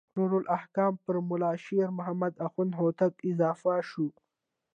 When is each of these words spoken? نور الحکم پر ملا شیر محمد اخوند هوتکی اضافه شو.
نور 0.15 0.31
الحکم 0.41 0.93
پر 1.03 1.15
ملا 1.29 1.51
شیر 1.63 1.87
محمد 1.97 2.33
اخوند 2.45 2.71
هوتکی 2.79 3.19
اضافه 3.31 3.73
شو. 3.89 4.07